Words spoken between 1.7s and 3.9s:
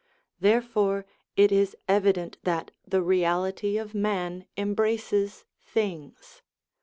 evident that the reality